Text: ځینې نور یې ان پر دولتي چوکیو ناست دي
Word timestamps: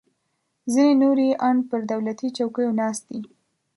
ځینې 0.73 0.93
نور 1.01 1.17
یې 1.25 1.31
ان 1.47 1.57
پر 1.69 1.79
دولتي 1.91 2.27
چوکیو 2.37 2.71
ناست 2.79 3.03
دي 3.11 3.21